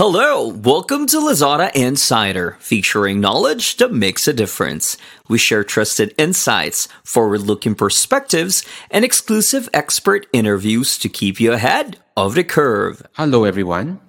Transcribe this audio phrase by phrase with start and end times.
[0.00, 4.96] Hello, welcome to Lazada Insider, featuring knowledge that makes a difference.
[5.28, 11.98] We share trusted insights, forward looking perspectives, and exclusive expert interviews to keep you ahead
[12.16, 13.06] of the curve.
[13.12, 14.00] Hello, everyone.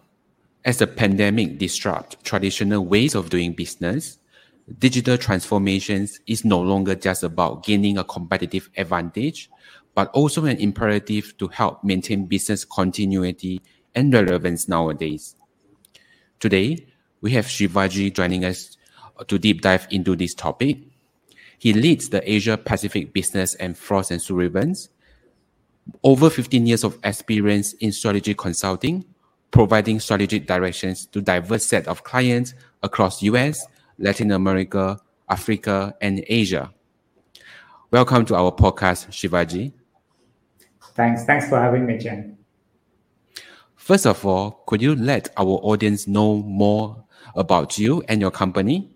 [0.64, 4.18] As the pandemic disrupts traditional ways of doing business,
[4.80, 9.50] digital transformations is no longer just about gaining a competitive advantage,
[9.94, 13.62] but also an imperative to help maintain business continuity
[13.94, 15.36] and relevance nowadays.
[16.42, 16.88] Today,
[17.22, 18.76] we have Shivaji joining us
[19.16, 20.80] uh, to deep dive into this topic.
[21.60, 24.90] He leads the Asia Pacific business and Frost and Sullivan's.
[26.04, 29.06] Over 15 years of experience in strategy consulting,
[29.52, 33.64] providing strategic directions to diverse set of clients across US,
[34.00, 34.98] Latin America,
[35.30, 36.74] Africa, and Asia.
[37.92, 39.74] Welcome to our podcast, Shivaji.
[40.96, 41.24] Thanks.
[41.24, 42.41] Thanks for having me, Chen.
[43.92, 47.04] First of all, could you let our audience know more
[47.36, 48.90] about you and your company?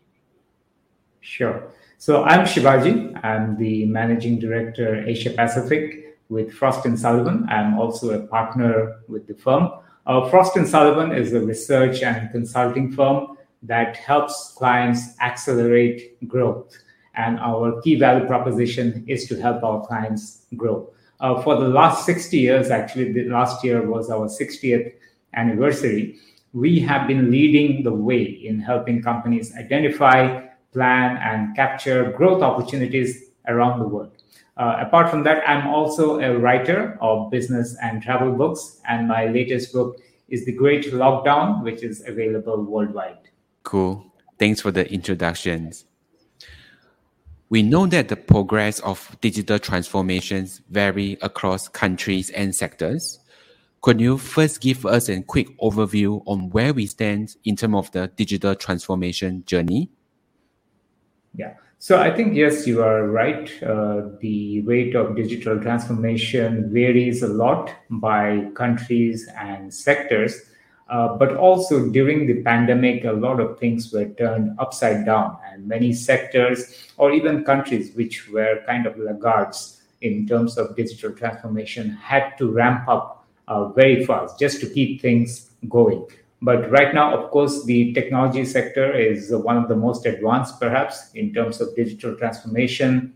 [1.19, 1.67] Sure.
[1.97, 3.21] So I'm Shivaji.
[3.21, 7.45] I'm the managing director Asia Pacific with Frost and Sullivan.
[7.49, 9.69] I'm also a partner with the firm.
[10.07, 16.73] Uh, Frost and Sullivan is a research and consulting firm that helps clients accelerate growth.
[17.15, 22.05] And our key value proposition is to help our clients grow uh, for the last
[22.05, 24.93] 60 years, actually, the last year was our 60th
[25.33, 26.19] anniversary,
[26.53, 33.31] we have been leading the way in helping companies identify, plan, and capture growth opportunities
[33.47, 34.11] around the world.
[34.57, 39.25] Uh, apart from that, I'm also a writer of business and travel books, and my
[39.27, 39.99] latest book
[40.29, 43.29] is The Great Lockdown, which is available worldwide.
[43.63, 44.05] Cool.
[44.39, 45.85] Thanks for the introductions.
[47.49, 53.19] We know that the progress of digital transformations vary across countries and sectors.
[53.81, 57.91] Could you first give us a quick overview on where we stand in terms of
[57.91, 59.91] the digital transformation journey?
[61.35, 61.53] Yeah.
[61.77, 63.51] So I think, yes, you are right.
[63.61, 70.41] Uh, the rate of digital transformation varies a lot by countries and sectors.
[70.87, 75.67] Uh, but also during the pandemic, a lot of things were turned upside down, and
[75.67, 81.89] many sectors or even countries which were kind of laggards in terms of digital transformation
[81.91, 86.05] had to ramp up uh, very fast just to keep things going.
[86.41, 91.11] But right now, of course, the technology sector is one of the most advanced, perhaps,
[91.15, 93.13] in terms of digital transformation,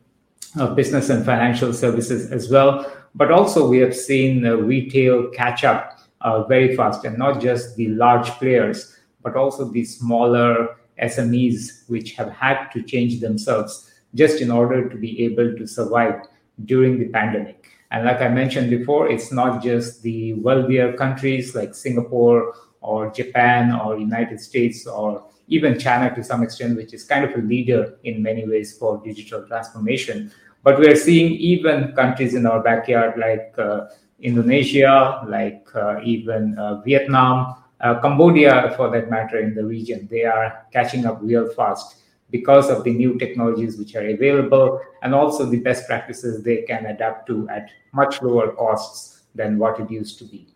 [0.58, 2.92] uh, business and financial services as well.
[3.14, 7.90] But also, we have seen retail catch up uh, very fast, and not just the
[7.90, 14.52] large players, but also the smaller SMEs, which have had to change themselves just in
[14.52, 16.22] order to be able to survive
[16.66, 17.70] during the pandemic.
[17.92, 23.74] And like I mentioned before, it's not just the wealthier countries like Singapore or Japan
[23.74, 27.98] or United States or even China to some extent, which is kind of a leader
[28.04, 30.32] in many ways for digital transformation.
[30.64, 33.88] But we're seeing even countries in our backyard like uh,
[34.22, 40.08] Indonesia, like uh, even uh, Vietnam, uh, Cambodia, for that matter, in the region.
[40.12, 41.96] They are catching up real fast
[42.30, 46.86] because of the new technologies which are available and also the best practices they can
[46.86, 50.48] adapt to at much lower costs than what it used to be.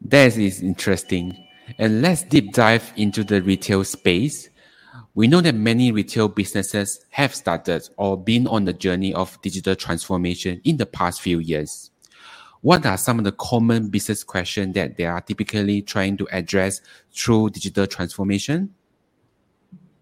[0.00, 1.36] That is interesting.
[1.78, 4.48] And let's deep dive into the retail space.
[5.14, 9.76] We know that many retail businesses have started or been on the journey of digital
[9.76, 11.90] transformation in the past few years
[12.64, 16.80] what are some of the common business questions that they are typically trying to address
[17.12, 18.72] through digital transformation?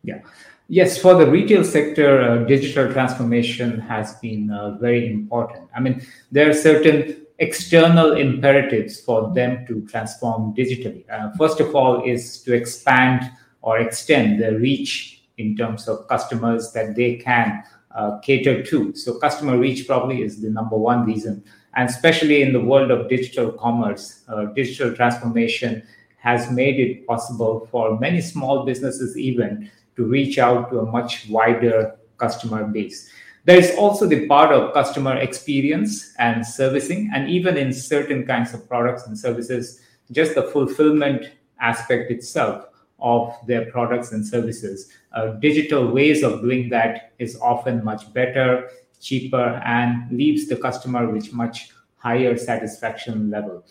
[0.05, 0.21] Yeah.
[0.69, 5.69] Yes, for the retail sector, uh, digital transformation has been uh, very important.
[5.77, 11.03] I mean, there are certain external imperatives for them to transform digitally.
[11.11, 13.29] Uh, first of all, is to expand
[13.63, 18.95] or extend their reach in terms of customers that they can uh, cater to.
[18.95, 21.43] So, customer reach probably is the number one reason
[21.75, 25.83] and especially in the world of digital commerce, uh, digital transformation
[26.19, 31.29] has made it possible for many small businesses even to reach out to a much
[31.29, 33.11] wider customer base.
[33.45, 38.55] There is also the part of customer experience and servicing, and even in certain kinds
[38.55, 39.81] of products and services,
[40.13, 42.67] just the fulfillment aspect itself
[43.01, 44.93] of their products and services.
[45.13, 48.69] Uh, digital ways of doing that is often much better
[49.03, 53.65] cheaper and leaves the customer with much higher satisfaction level.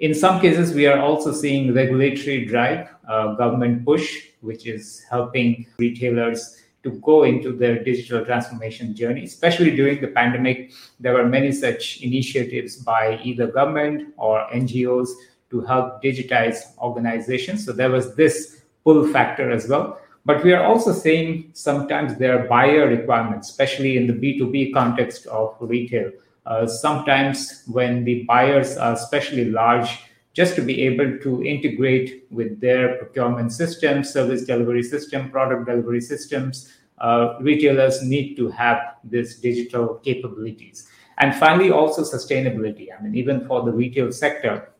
[0.00, 5.66] In some cases, we are also seeing regulatory drive, uh, government push, which is helping
[5.78, 9.24] retailers to go into their digital transformation journey.
[9.24, 15.08] Especially during the pandemic, there were many such initiatives by either government or NGOs
[15.50, 17.64] to help digitize organizations.
[17.64, 19.98] So there was this pull factor as well.
[20.26, 25.26] But we are also seeing sometimes there are buyer requirements, especially in the B2B context
[25.26, 26.10] of retail.
[26.46, 29.98] Uh, sometimes when the buyers are especially large,
[30.32, 36.00] just to be able to integrate with their procurement system, service delivery system, product delivery
[36.00, 40.88] systems, uh, retailers need to have these digital capabilities.
[41.18, 42.88] And finally, also sustainability.
[42.96, 44.70] I mean, even for the retail sector,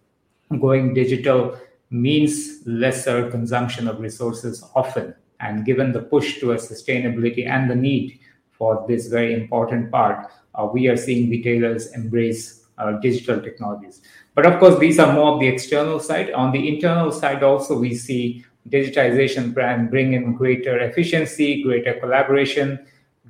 [0.60, 1.56] going digital
[1.90, 5.14] means lesser consumption of resources often.
[5.44, 8.18] And given the push towards sustainability and the need
[8.50, 14.02] for this very important part, uh, we are seeing retailers embrace uh, digital technologies.
[14.34, 16.32] But of course, these are more of the external side.
[16.32, 22.84] On the internal side, also, we see digitization brand bring in greater efficiency, greater collaboration,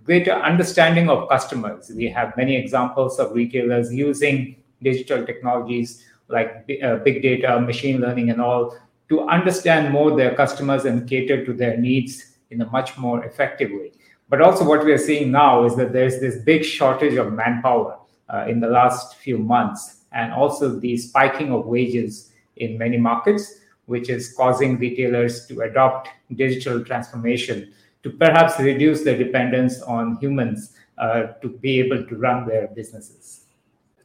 [0.05, 1.91] greater understanding of customers.
[1.95, 8.31] We have many examples of retailers using digital technologies like uh, big data, machine learning,
[8.31, 8.77] and all
[9.09, 13.71] to understand more their customers and cater to their needs in a much more effective
[13.71, 13.93] way.
[14.29, 17.99] But also, what we are seeing now is that there's this big shortage of manpower
[18.33, 23.61] uh, in the last few months, and also the spiking of wages in many markets,
[23.87, 27.73] which is causing retailers to adopt digital transformation
[28.03, 33.47] to perhaps reduce their dependence on humans uh, to be able to run their businesses.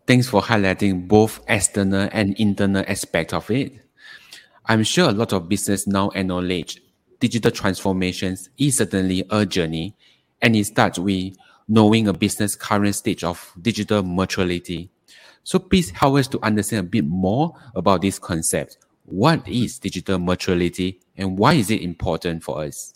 [0.07, 3.73] Thanks for highlighting both external and internal aspect of it.
[4.69, 6.79] I'm sure a lot of business now acknowledge
[7.19, 9.95] digital transformations is certainly a journey,
[10.43, 11.35] and it starts with
[11.67, 14.91] knowing a business current stage of digital maturity.
[15.43, 18.77] So please help us to understand a bit more about this concept.
[19.05, 22.93] What is digital maturity and why is it important for us?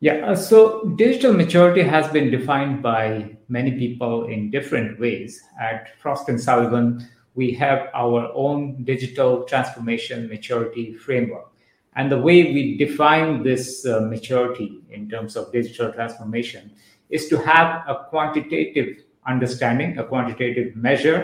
[0.00, 5.42] Yeah, uh, so digital maturity has been defined by many people in different ways.
[5.60, 7.06] At Frost and Sullivan,
[7.40, 11.48] we have our own digital transformation maturity framework.
[11.96, 16.70] And the way we define this uh, maturity in terms of digital transformation
[17.08, 18.88] is to have a quantitative
[19.26, 21.20] understanding, a quantitative measure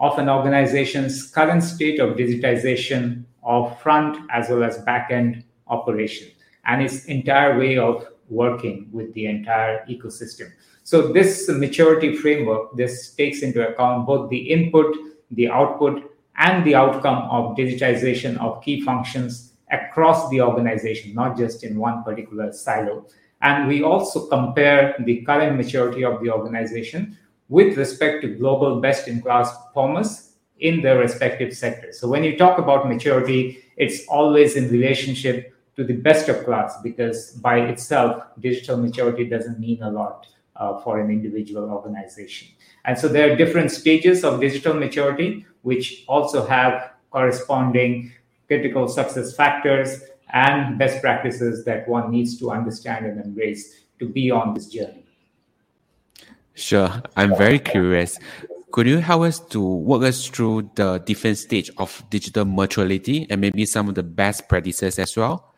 [0.00, 6.28] of an organization's current state of digitization of front as well as back end operation
[6.64, 10.48] and its entire way of working with the entire ecosystem.
[10.82, 14.96] So this maturity framework, this takes into account both the input,
[15.32, 21.64] the output, and the outcome of digitization of key functions across the organization, not just
[21.64, 23.06] in one particular silo.
[23.40, 27.18] And we also compare the current maturity of the organization
[27.48, 31.98] with respect to global best in class performers in their respective sectors.
[31.98, 36.80] So when you talk about maturity, it's always in relationship to the best of class
[36.82, 42.48] because by itself, digital maturity doesn't mean a lot uh, for an individual organization.
[42.84, 48.12] And so there are different stages of digital maturity, which also have corresponding
[48.48, 50.02] critical success factors
[50.32, 55.04] and best practices that one needs to understand and embrace to be on this journey.
[56.54, 57.02] Sure.
[57.16, 58.18] I'm very curious.
[58.72, 63.40] Could you help us to walk us through the different stage of digital maturity and
[63.40, 65.54] maybe some of the best practices as well?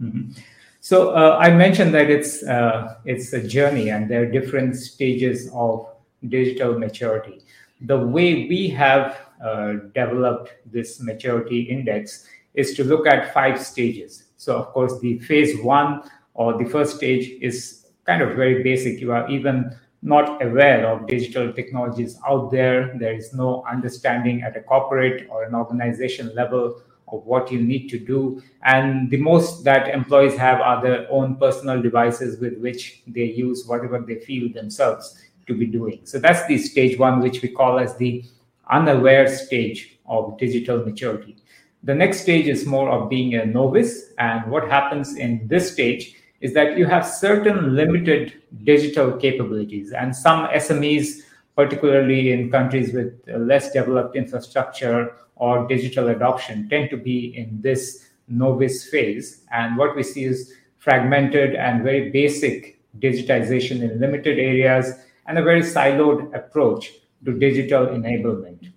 [0.00, 0.32] Mm-hmm.
[0.80, 5.50] So uh, I mentioned that it's uh, it's a journey, and there are different stages
[5.52, 5.86] of
[6.28, 7.42] digital maturity.
[7.82, 14.24] The way we have uh, developed this maturity index is to look at five stages.
[14.38, 19.00] So of course, the phase one or the first stage is kind of very basic.
[19.00, 22.96] You are even not aware of digital technologies out there.
[22.98, 26.80] There is no understanding at a corporate or an organization level
[27.12, 28.42] of what you need to do.
[28.62, 33.66] And the most that employees have are their own personal devices with which they use
[33.66, 36.00] whatever they feel themselves to be doing.
[36.04, 38.24] So that's the stage one, which we call as the
[38.70, 41.36] unaware stage of digital maturity.
[41.82, 44.12] The next stage is more of being a novice.
[44.18, 49.92] And what happens in this stage is that you have certain limited digital capabilities.
[49.92, 51.22] And some SMEs,
[51.56, 58.10] particularly in countries with less developed infrastructure or digital adoption tend to be in this
[58.28, 59.42] novice phase.
[59.52, 64.92] And what we see is fragmented and very basic digitization in limited areas
[65.26, 66.92] and a very siloed approach
[67.24, 68.72] to digital enablement.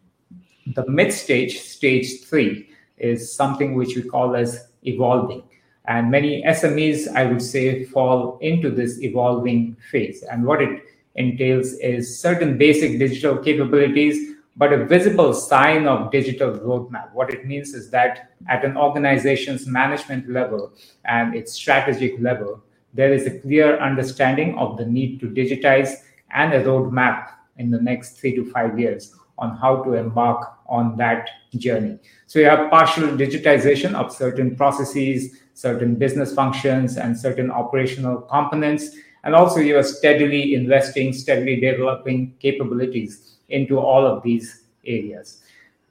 [0.75, 5.43] The mid stage, stage three, is something which we call as evolving.
[5.85, 10.23] And many SMEs, I would say, fall into this evolving phase.
[10.23, 10.83] And what it
[11.15, 17.11] entails is certain basic digital capabilities but a visible sign of digital roadmap.
[17.13, 20.73] What it means is that at an organization's management level
[21.05, 26.53] and its strategic level, there is a clear understanding of the need to digitize and
[26.53, 31.27] a roadmap in the next three to five years on how to embark on that
[31.57, 31.97] journey.
[32.27, 38.95] So you have partial digitization of certain processes, certain business functions, and certain operational components.
[39.23, 45.41] And also you are steadily investing, steadily developing capabilities into all of these areas.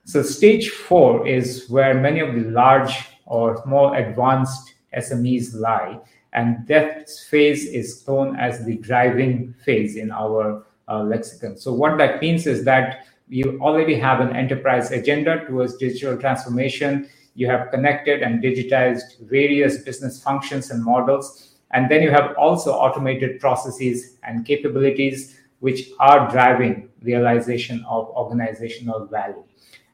[0.04, 2.92] So stage four is where many of the large
[3.26, 5.98] or more advanced SMEs lie.
[6.32, 11.56] And that phase is known as the driving phase in our uh, lexicon.
[11.56, 17.08] So what that means is that you already have an enterprise agenda towards digital transformation.
[17.34, 21.51] You have connected and digitized various business functions and models.
[21.72, 29.06] And then you have also automated processes and capabilities which are driving realization of organizational
[29.06, 29.42] value.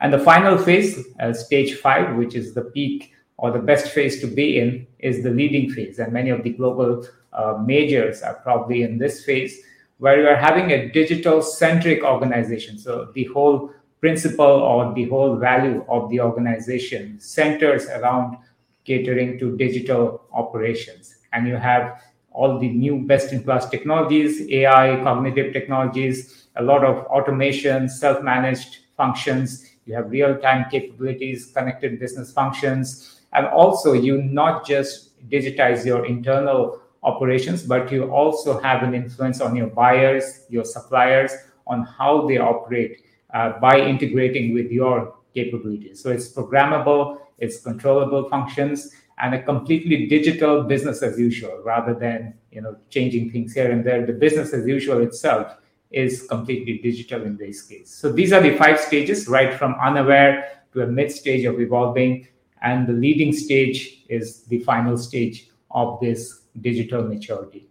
[0.00, 4.20] And the final phase, uh, stage five, which is the peak or the best phase
[4.20, 5.99] to be in, is the leading phase.
[5.99, 9.61] And many of the global uh, majors are probably in this phase
[9.99, 12.78] where you are having a digital centric organization.
[12.78, 18.38] So the whole principle or the whole value of the organization centers around
[18.85, 21.16] catering to digital operations.
[21.32, 26.85] And you have all the new best in class technologies, AI, cognitive technologies, a lot
[26.85, 29.64] of automation, self managed functions.
[29.87, 33.20] You have real time capabilities, connected business functions.
[33.32, 39.40] And also, you not just digitize your internal operations, but you also have an influence
[39.40, 41.32] on your buyers, your suppliers,
[41.66, 43.02] on how they operate
[43.35, 46.02] uh, by integrating with your capabilities.
[46.02, 52.34] So it's programmable, it's controllable functions, and a completely digital business as usual rather than
[52.52, 54.06] you know changing things here and there.
[54.06, 55.56] The business as usual itself
[55.90, 57.90] is completely digital in this case.
[57.90, 62.28] So these are the five stages, right from unaware to a mid stage of evolving,
[62.62, 67.68] and the leading stage is the final stage of this digital maturity.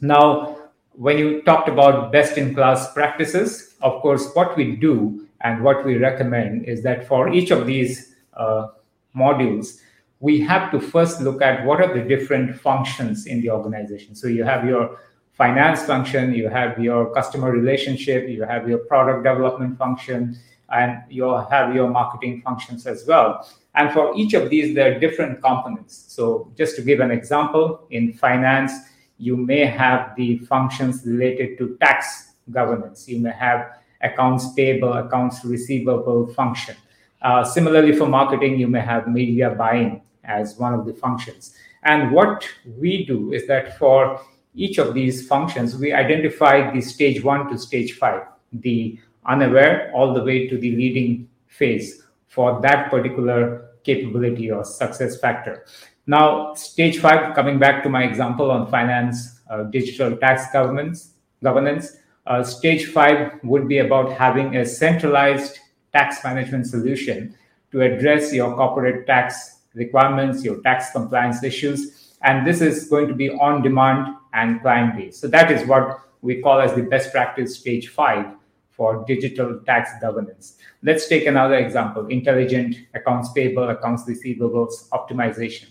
[0.00, 0.58] Now,
[0.92, 5.84] when you talked about best in class practices, of course, what we do and what
[5.84, 8.68] we recommend is that for each of these uh,
[9.14, 9.80] modules,
[10.26, 14.16] we have to first look at what are the different functions in the organization.
[14.20, 14.98] So you have your
[15.42, 20.36] finance function, you have your customer relationship, you have your product development function,
[20.70, 23.48] and you have your marketing functions as well.
[23.76, 26.06] And for each of these, there are different components.
[26.08, 28.72] So just to give an example, in finance,
[29.18, 33.08] you may have the functions related to tax governance.
[33.08, 33.60] You may have
[34.02, 36.74] accounts payable, accounts receivable function.
[37.22, 41.54] Uh, similarly, for marketing, you may have media buying as one of the functions.
[41.82, 44.20] And what we do is that for
[44.54, 50.14] each of these functions, we identify the stage one to stage five, the unaware all
[50.14, 55.64] the way to the leading phase for that particular capability or success factor.
[56.06, 61.96] Now, stage five, coming back to my example on finance, uh, digital tax governance, governance,
[62.26, 65.58] uh, stage five would be about having a centralized
[65.92, 67.34] tax management solution
[67.72, 72.16] to address your corporate tax requirements, your tax compliance issues.
[72.22, 75.20] And this is going to be on demand and client based.
[75.20, 78.26] So that is what we call as the best practice stage five
[78.70, 80.58] for digital tax governance.
[80.82, 85.66] Let's take another example intelligent accounts payable, accounts receivables optimization.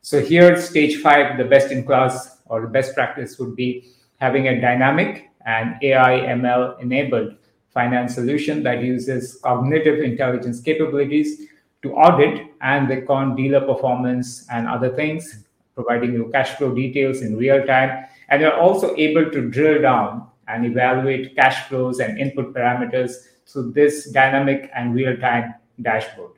[0.00, 3.88] So, here, stage five, the best in class or the best practice would be
[4.20, 7.34] having a dynamic and AI ML enabled
[7.74, 11.42] finance solution that uses cognitive intelligence capabilities
[11.86, 17.36] to audit and record dealer performance and other things, providing you cash flow details in
[17.36, 18.06] real time.
[18.28, 23.12] And you're also able to drill down and evaluate cash flows and input parameters
[23.46, 26.32] through this dynamic and real-time dashboard.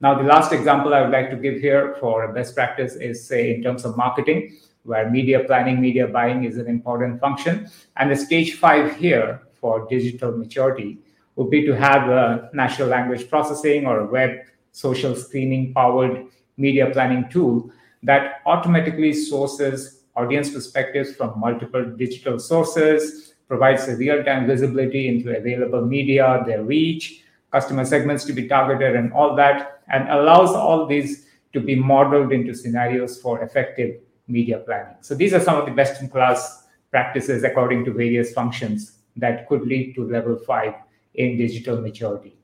[0.00, 3.26] Now, the last example I would like to give here for a best practice is,
[3.26, 7.70] say, in terms of marketing, where media planning, media buying is an important function.
[7.96, 10.98] And the stage five here for digital maturity
[11.36, 14.40] would be to have a natural language processing or a web
[14.74, 16.26] social screening powered
[16.56, 17.70] media planning tool
[18.02, 25.84] that automatically sources audience perspectives from multiple digital sources, provides a real-time visibility into available
[25.84, 31.26] media, their reach, customer segments to be targeted, and all that, and allows all these
[31.52, 34.96] to be modeled into scenarios for effective media planning.
[35.00, 39.94] So these are some of the best-in-class practices according to various functions that could lead
[39.94, 40.74] to level five
[41.14, 42.36] in digital maturity.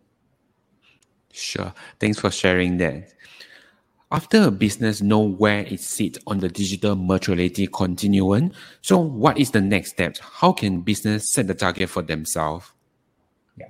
[1.32, 1.72] Sure.
[1.98, 3.12] Thanks for sharing that.
[4.12, 8.50] After a business know where it sits on the digital maturity continuum,
[8.82, 10.16] so what is the next step?
[10.18, 12.72] How can business set the target for themselves?
[13.56, 13.68] Yeah.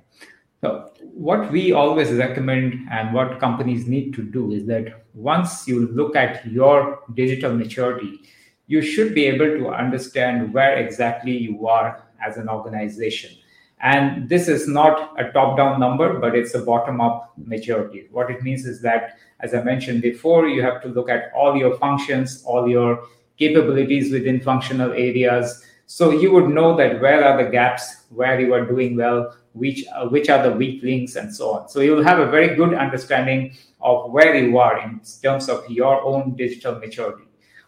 [0.61, 5.87] So what we always recommend and what companies need to do is that once you
[5.89, 8.21] look at your digital maturity,
[8.65, 13.37] you should be able to understand where exactly you are as an organization
[13.81, 18.07] And this is not a top down number, but it's a bottom up maturity.
[18.11, 21.57] What it means is that, as I mentioned before, you have to look at all
[21.57, 23.03] your functions, all your
[23.37, 25.65] capabilities within functional areas.
[25.87, 29.83] So you would know that where are the gaps, where you are doing well, which
[29.93, 31.67] uh, which are the weak links, and so on.
[31.67, 36.01] So you'll have a very good understanding of where you are in terms of your
[36.03, 37.23] own digital maturity.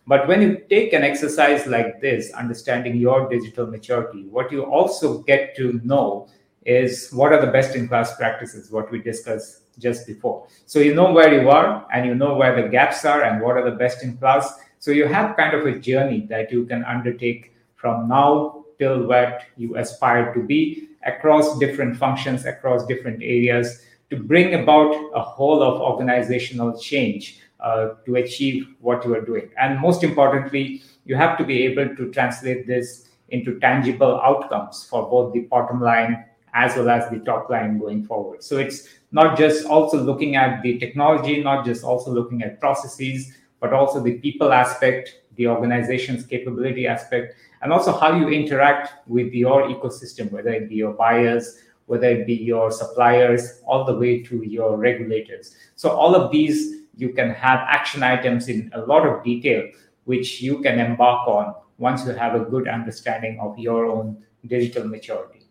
[0.05, 5.19] But when you take an exercise like this, understanding your digital maturity, what you also
[5.19, 6.27] get to know
[6.65, 10.47] is what are the best in class practices, what we discussed just before.
[10.65, 13.57] So you know where you are and you know where the gaps are and what
[13.57, 14.59] are the best in class.
[14.79, 19.43] So you have kind of a journey that you can undertake from now till what
[19.55, 25.63] you aspire to be across different functions, across different areas to bring about a whole
[25.63, 29.49] of organizational change Uh, to achieve what you are doing.
[29.57, 35.09] And most importantly, you have to be able to translate this into tangible outcomes for
[35.09, 38.43] both the bottom line as well as the top line going forward.
[38.43, 43.31] So it's not just also looking at the technology, not just also looking at processes,
[43.61, 49.31] but also the people aspect, the organization's capability aspect, and also how you interact with
[49.31, 54.21] your ecosystem, whether it be your buyers, whether it be your suppliers, all the way
[54.23, 55.55] to your regulators.
[55.75, 59.69] So all of these you can have action items in a lot of detail,
[60.05, 64.87] which you can embark on once you have a good understanding of your own digital
[64.87, 65.47] maturity.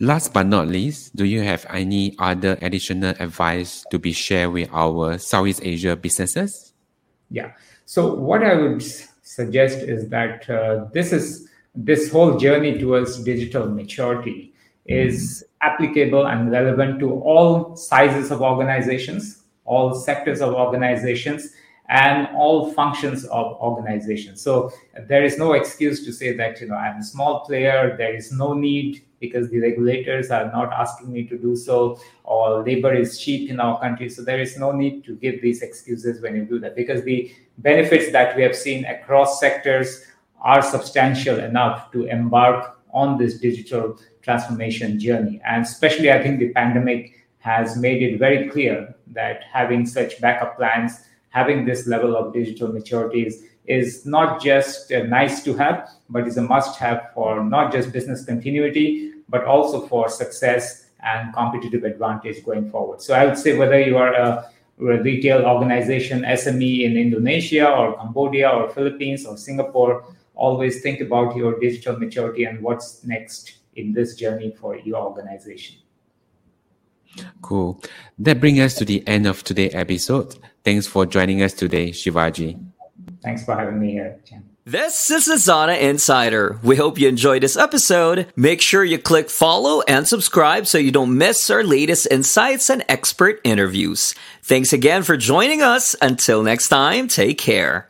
[0.00, 4.68] Last but not least, do you have any other additional advice to be shared with
[4.72, 6.72] our Southeast Asia businesses?
[7.30, 7.52] Yeah.
[7.84, 8.80] So what I would
[9.22, 11.48] suggest is that uh, this is
[11.78, 14.52] this whole journey towards digital maturity
[14.86, 21.52] is applicable and relevant to all sizes of organizations, all sectors of organizations,
[21.88, 24.42] and all functions of organizations.
[24.42, 24.72] So
[25.06, 27.94] there is no excuse to say that you know I'm a small player.
[27.96, 32.64] There is no need because the regulators are not asking me to do so, or
[32.64, 34.08] labor is cheap in our country.
[34.08, 37.32] So there is no need to give these excuses when you do that because the
[37.58, 40.04] benefits that we have seen across sectors
[40.40, 45.40] are substantial enough to embark on this digital transformation journey.
[45.44, 50.56] And especially, I think the pandemic has made it very clear that having such backup
[50.56, 53.30] plans, having this level of digital maturity
[53.66, 57.92] is, not just uh, nice to have, but is a must have for not just
[57.92, 63.00] business continuity, but also for success and competitive advantage going forward.
[63.02, 68.48] So I would say whether you are a retail organization, SME in Indonesia or Cambodia
[68.48, 70.04] or Philippines or Singapore,
[70.38, 75.76] always think about your digital maturity and what's next in this journey for your organization.
[77.42, 77.82] Cool.
[78.18, 80.38] That brings us to the end of today's episode.
[80.64, 82.58] Thanks for joining us today, Shivaji.
[83.22, 84.44] Thanks for having me here, Chen.
[84.64, 86.58] This is Lazada Insider.
[86.62, 88.30] We hope you enjoyed this episode.
[88.36, 92.84] Make sure you click follow and subscribe so you don't miss our latest insights and
[92.86, 94.14] expert interviews.
[94.42, 95.96] Thanks again for joining us.
[96.02, 97.88] Until next time, take care.